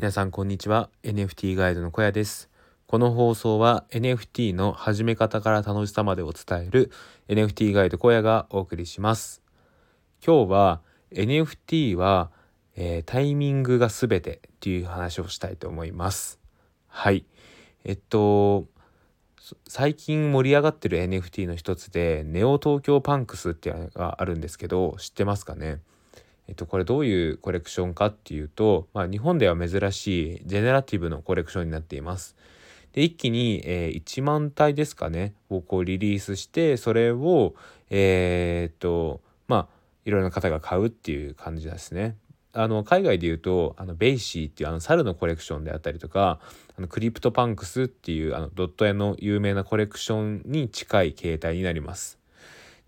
[0.00, 0.90] 皆さんこんにちは。
[1.02, 2.48] NFT ガイドの小屋です。
[2.86, 6.92] この放送は NFT の始め方から楽しさまでを伝える
[7.26, 9.42] NFT ガイド小屋がお送りします。
[10.24, 12.30] 今日は NFT は、
[12.76, 16.38] えー、タイミングが全てっていう話をしたいと思います。
[16.86, 17.26] はい。
[17.82, 18.66] えっと
[19.66, 25.80] 最近盛り上がってる NFT の一つでネオ東京パンクスっていうのがあるんですけど知ってますかね？
[26.52, 32.36] っと、これどういうコレクションかっていうと、まあ、日本では珍しいジェネラティブのコレクションになっています。
[32.92, 37.54] で一気に、えー、1万体ですかねをこうリリースしてそれを
[37.90, 39.68] えー、っとまあ
[40.04, 42.16] いろいろな方が買うっていう感じですね。
[42.54, 46.40] あの海外で言うとあの BAYC っていうあの猿のコレクションであったりとか
[46.76, 52.18] あの CryptoPunks っていうあのドット絵の有名なコレクションに近い形態になります。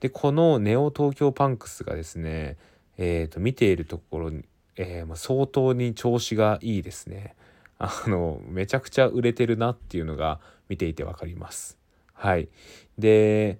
[0.00, 2.56] でこのネオ東京パンクスがですね
[2.98, 4.44] えーと、見ているところに、
[4.76, 7.34] えー、相当に調子がいいですね。
[7.78, 10.38] あのめちゃくちゃ売れてるなっていうのが
[10.68, 11.78] 見ていて分かります。
[12.12, 12.50] はい、
[12.98, 13.58] で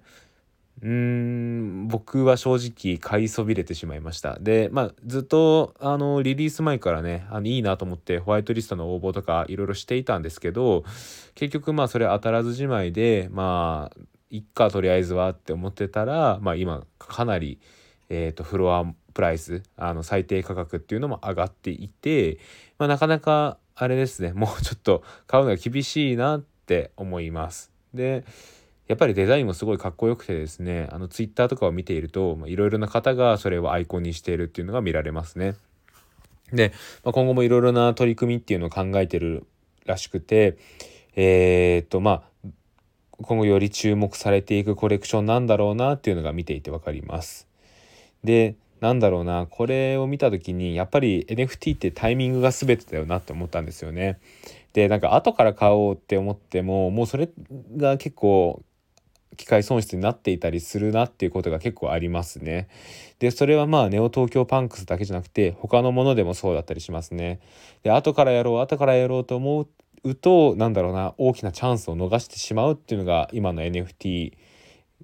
[0.81, 4.37] うーん僕は正直買いそびれてしまいました。
[4.39, 10.83] でまあずっとあのリリース前からねあのいいなと思ってホワイトリストの応募とかいろいろしていたんですけど
[11.33, 13.97] 結局まあそれ当たらずじまいでまあ
[14.29, 17.59] いっかとりあえずはって思ってたらまあ今かなり、
[18.13, 22.39] えーとフロアプライスあの最低価格っていうのも上がっていて、
[22.77, 27.71] まあ、なかなかあれですね もうちょっと買うのが厳しいなって思います。
[27.93, 28.23] で
[28.87, 35.55] やっぱりデザインもすごいかっこよくてですねあのツイッターとかを見ているといろいろな方がそれをアイコンにしているっていうのが見られますね。
[36.51, 36.73] で、
[37.03, 39.45] まあ、今後もいろいろな取り組みっていうのを考えてる
[39.85, 40.57] らしくて
[41.15, 42.49] えー、っとまあ
[43.21, 47.50] 今後より注目されていくコレクションなんだろうなっていうのが見ていて分かります。
[48.23, 54.19] でなんだろうなこれを見た時にやっぱり NFT ってタイミングが全てだよなって思ったんですよね。
[54.73, 57.29] でなんか後から買おうって思ってももうそれ
[57.77, 58.63] が結構
[59.37, 62.67] 機械損失になっていたりするなっていうことが結構ありますね。
[63.19, 67.39] でそれはまあネオ東京パンクスだけじゃなくて他のものでもそうだったりしますね。
[67.83, 69.67] で後からやろう後からやろうと思
[70.03, 74.33] うとなんだろうな大きなチャンスを逃してしまうっていうのが今の NFT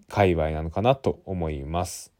[0.09, 2.16] 界隈なのかなと思います。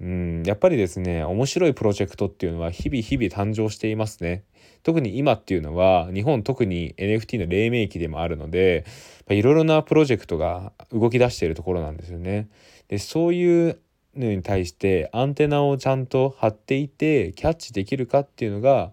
[0.00, 4.44] うんやっぱりですね面白いプロジェクトっていうのは日々日々誕生していますね。
[4.82, 8.84] 特に今っていうのは日本特に NFT の黎明期でもあるので
[9.30, 12.48] いろいろなプロジェクトが動き出しているところなんですよね。
[12.88, 13.78] でそういう
[14.14, 18.92] のに対してアンテナをちゃんと張っていてキャッチできるかっていうのが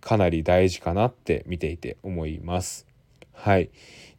[0.00, 2.86] かなり大事かなって見ていて思います。
[3.32, 3.70] はい。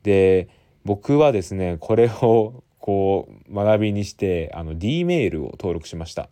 [0.03, 0.47] で
[0.85, 6.29] 僕はですねこれをこう学びにしてあの D メールを登録しました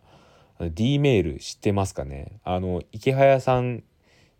[0.58, 2.40] D メール知ってますかね？
[2.44, 3.82] あの池早さん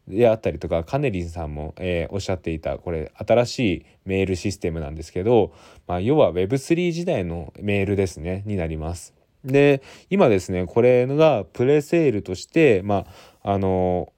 [0.09, 5.53] であったりとかカネリンさんも、えー、おっしゃっていたこれ新しいメールシステムなんですけど、
[5.87, 9.13] まあ、要は Web3 時代のメールですねになります。
[9.45, 13.05] で今ですねこれがプレセールとしてま
[13.43, 14.11] ああの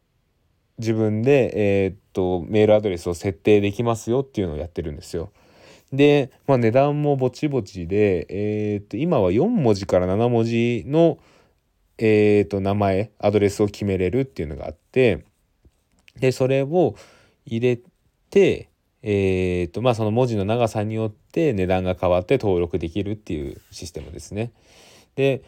[0.78, 5.32] 自分で、えー、っとメールアドレスを設定できますよっていうのをやってるんですよ。
[5.92, 11.18] で、まあ、値段もぼちぼちで、えー、と今は4文字から7文字の、
[11.98, 15.24] えー、と名前アドレスを決めれるっていうのがあって
[16.18, 16.94] でそれを
[17.46, 17.80] 入れ
[18.30, 18.68] て、
[19.02, 24.52] えーとまあ、その文字の長さによって値段が変わって登録できるっていうシステムですね。
[25.14, 25.42] で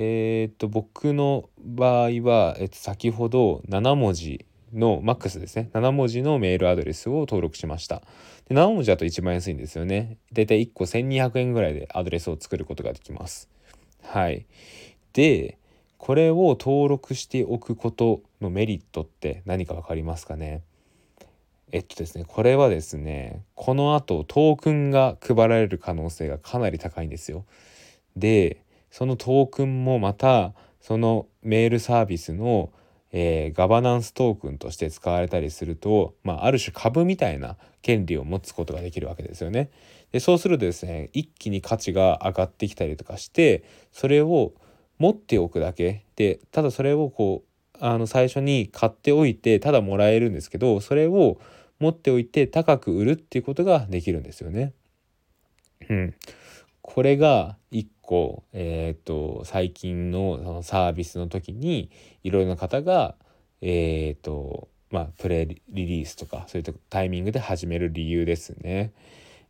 [0.00, 5.70] えー、と僕の場合は、えー、と先ほど7文字のマックスですね。
[5.72, 8.02] 7文字のメールアドレスを登録しました。
[8.48, 10.18] で7文字だと一番安いんですよね。
[10.32, 13.48] だいたい1個1200円ぐらいでアドレスを作ることができます。
[14.02, 14.46] はい。
[15.12, 15.58] で
[15.96, 20.62] これを登録しておくことのメリットって何か分かりますかね？
[21.72, 27.44] えっとですねこれはですねこのあとトークンが配られる可能性がかなり高いんですよ。
[28.16, 32.70] でそのトークンもまたそのメールサービスの
[33.12, 39.70] えー、ガバナンストークンとして使われたりすると、まあ、ある種株みたいな権利を持つことができるわけですよね。
[40.12, 44.52] でそうするとですね一気に価値が上がってきたりとかしてそれを
[44.98, 47.48] 持っておくだけでただそれをこう
[47.80, 51.38] あの最初に買っておいてただもらえるんですけどそれを
[51.78, 54.72] 持っておいて高く売るっていうことができるんですよね。
[55.88, 56.14] うん、
[56.82, 61.90] これが1個、えーと、最近のそのサービスの時に
[62.24, 63.16] いろいろな方が、
[63.60, 68.92] えーとまあ、プレリリースとかそういうタイミングで始める理由ですね。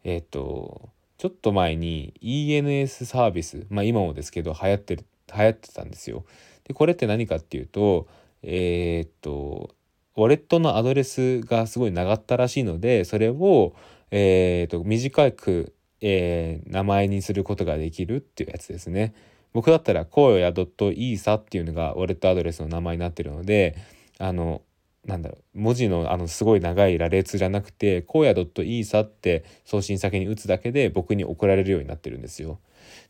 [0.03, 6.25] えっ、とちょっと前に ENS サービス、まあ、今もですけど流行ってる流行ってたんですよ。
[6.65, 8.09] でこれって何かっていうと
[8.43, 9.71] えっ、と
[10.17, 13.75] ウォレットのアドレスがすごい長ったらしいのでそれを、
[14.11, 19.15] えーと、短く、えー、名前にすることができるっていうやつですね。
[19.53, 23.77] 僕だったらこうや .isa っていうのがウォレットアドレスの名前になってるので
[24.19, 24.63] あの
[25.07, 32.61] なんだろう文字のあのすごい長い羅列じゃなくて荒野 .isa って送信先に打つだけで僕に送られるようになってるんですよ。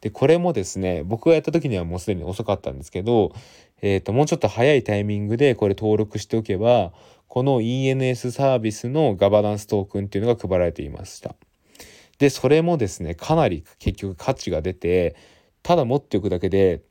[0.01, 3.33] でこれもですね僕がやった時にはもうすでに遅かったんですけど、
[3.83, 6.93] えーと、もうちょっと早いタイミングでこれ登録しておけば
[7.27, 11.35] この ENS サービスのガバナンストークンっていうのが配られていました。
[12.19, 15.17] でそれもですねかなり結局価値が出て
[15.63, 16.83] ただ持っておくだけで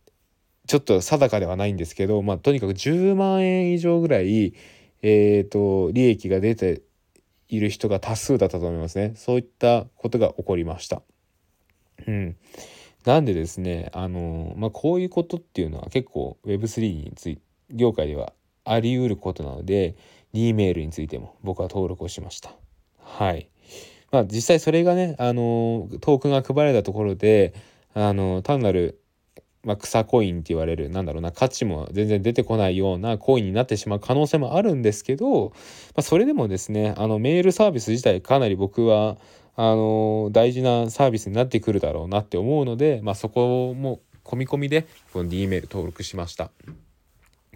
[0.67, 4.53] ちょっと定かではないんですけど、まあ、とにかく10万円以上ぐらい
[5.01, 6.81] えーと、利益が出て
[7.49, 11.01] いる人が多数だったと思いますねそういったことが起こりました。
[12.05, 12.35] うん、
[13.05, 17.39] なんでですねあの、まあ、こういうことっていうのは結構 Web3 につい
[17.71, 18.33] 業界では
[18.65, 19.95] あり得ることなので
[20.33, 22.51] D メールについても僕は登録をしました。
[22.99, 23.49] はい。
[24.11, 27.53] まあ実際それがねあのトークンが配られたところで
[27.93, 28.99] あの単なる
[29.67, 35.55] まあ、草コインって言われるなんだろうな価値も全然出てこないようなコインになってしまう可能性もあるんですけど、ま
[35.97, 39.17] あ、それでもですねあのメールサービス自体かなり僕は
[39.57, 46.51] あの大事なサービスになってくるだろうなって思うので、まあ、そこも込み込みでこの D メール登録しました。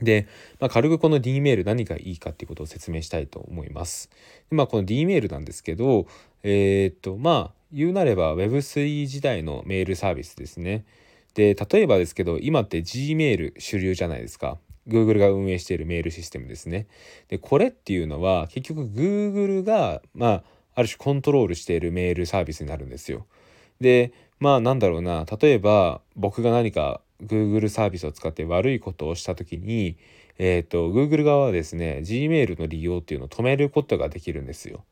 [0.02, 0.28] で、
[0.60, 4.10] まあ、軽くこの D メール何がいいかっていうことを説明したいと思います。
[4.50, 6.08] でまあ、この D メールなんですけど、
[6.44, 10.86] えー、っとまあ言うなれば Web3 時代のメールサービスですね。
[11.34, 14.58] で例えばですけど今って Gmail 主流じゃないですか
[14.88, 16.88] Google が運営しているメールシステムですね
[17.30, 20.44] でこれっていうのは結局 Google がまあ
[20.76, 23.26] ある種コントロールしているメールサービスになるんですよ
[23.80, 29.98] でまあなんだろうな例えば僕が何か Google サービスを使って悪いことをした時に
[30.38, 34.84] えっ、ー、と Google 側はですね Gmail の利用っていうのを止めることができるんですよ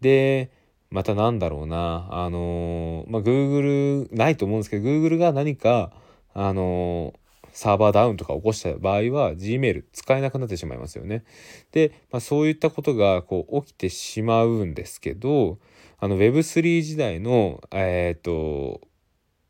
[0.00, 0.50] で
[0.90, 5.92] またなんだろうなあのまあ Google ないと思うんですけど Google が何か
[6.34, 7.14] あの
[7.56, 11.24] サーバーダウンとか起こした場合は Gmail 使えなくなってしまいますよね。
[11.72, 15.58] で、まあ、そういったことがこう起きてしまうんですけど
[15.98, 18.82] あの Web3 時代のえっ、ー、と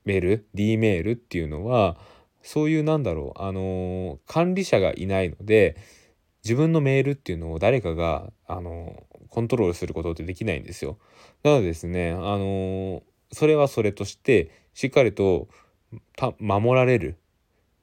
[0.04, 1.96] メール D メールっていうのは
[2.46, 5.76] そういうなんだろうあの管理者がいないので
[6.44, 10.96] 自分のメールっていうのを誰かがあのコントロールすることってできないんですよ。
[11.42, 13.02] なのでですね、あの
[13.32, 15.48] それはそれとしてしっかりと
[16.38, 17.16] 守られる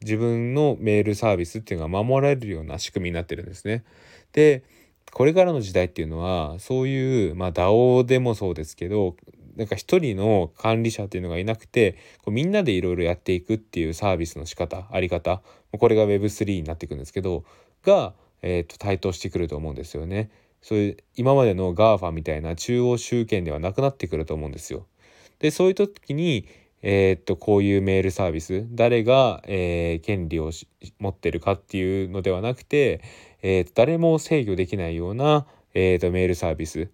[0.02, 3.84] 自分のメールサービスっていうのが守られるような仕組みになってるんですね。
[4.32, 4.64] で
[5.12, 9.18] これからの時代っていうのはそういう、まあ、DAO でもそうですけど
[9.56, 15.42] なんか一人の管理者っていうのがいなくてこうみんなでいろいろやっていくっていうサービスの仕方あり方
[15.78, 17.44] これが Web3 になっていくんですけど
[17.84, 18.14] が
[18.44, 20.30] えーと、台頭してくると思うんですよね。
[20.62, 24.86] そういう今までの GAFA みたいな中央集権ではなくなってくると思うんですよ。
[25.40, 26.48] でそういう時に、
[26.82, 30.52] えー、っとこういうメールサービス誰が、えー、権利を
[31.00, 33.02] 持ってるかっていうのではなくて、
[33.42, 36.90] えー、誰も制御できないような、えー、とメールサービス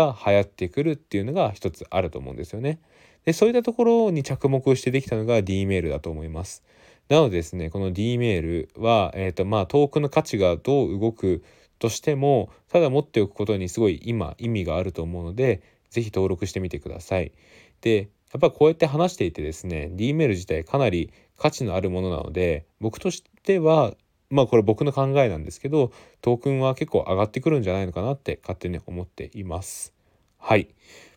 [0.00, 2.80] が流行ってくるっていうのが一つあると思うんですよね。
[3.24, 6.62] でそういったところに着目してできたのが D メールだと思います。
[7.10, 11.42] なのでですね、この D メールは、えっ、ー、と、まあ、トークの価値がどう動く
[11.80, 17.32] としても、ただ持っておくことにすごい今、意味があると思うので、是非登録してみてください。
[17.80, 23.94] で、やっぱこうやって話していてですね、D メール自体かなり価値のあるものなので、僕としては、
[24.30, 29.92] まあこれ僕の考えなんですけど、トークンは結構上がってくるんじゃないのかなって勝手に思っています。
[30.38, 30.68] はい。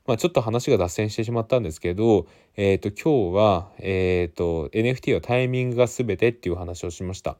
[0.06, 2.28] まあ、ちょっと話が脱線してしまったんですけど、
[2.58, 7.38] えー、と今日は、えーと、NFT はタイミングが全てっていう話をしました。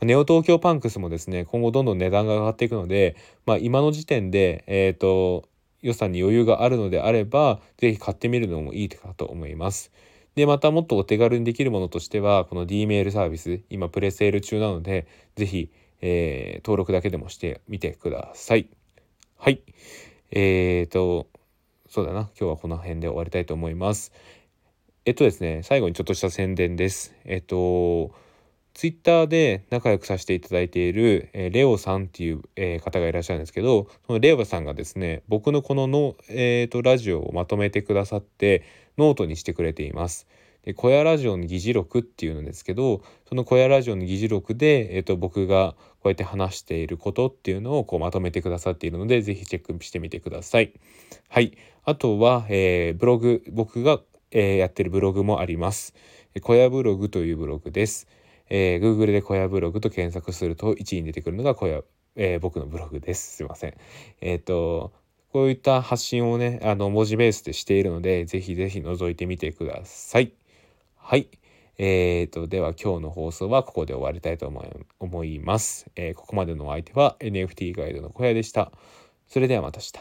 [0.00, 3.14] ネオ東京パンクスもですね今後どんどん値段が上がっていくので、
[3.46, 5.48] まあ、今の時点で、えーと、
[5.80, 9.92] 予算に余裕があるのであれば是非買ってみるのもいいかと思います。
[10.34, 15.70] でまたもっとお手軽にできるものとしてはこの D メールサービス今プレセール中なので是非、
[16.00, 18.68] えー、登録だけでもしてみてください。
[19.36, 19.62] はい。
[20.30, 21.26] えーと
[21.92, 22.20] そうだな。
[22.40, 24.12] 今日はこの辺で終わりたいと思います。
[25.04, 27.14] えっとですね、最後にちょっとした宣伝です。
[27.26, 28.12] えっと、
[28.74, 38.64] ツイッターで仲良くさせていただいている、え、レオさんっていう、え、方がいらっしゃるんですけど、そのレオさんがですね、僕のこのの、えーと、ラジオをまとめてくださって
[38.98, 40.26] ノートにしてくれています。
[40.64, 50.72] で小屋ラジオの議事録っていうんですけどその小屋ラジオの議事録で、えーと僕がこうやって話していることっていうのをこうまとめてくださっているので是非チェックしてみてください。
[51.28, 51.56] はい。
[51.84, 54.00] あとは、えー、ブログ僕が、
[54.32, 55.94] えー、やってるブログもあります。
[56.40, 58.08] 小屋ブログというブログです。
[58.50, 61.82] えー、Google で小屋ブログと検索すると1位に出てくるのが小屋
[62.16, 63.36] えー、僕のブログです。
[63.36, 63.74] すいません。
[64.20, 64.92] えっ、ー、と、
[65.32, 70.32] こういった発信をね、あの、文字ベースでしているので、ぜひぜひ覗いてみてください。
[70.96, 71.28] はい。
[71.78, 74.46] えーと、では今日の放送はここで終わりたいと
[75.00, 75.90] 思います。
[75.96, 78.70] えー、ここまでのお相手は NFT ガイドの小屋でした。
[79.26, 79.92] それではまた明日。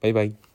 [0.00, 0.49] バイバイ。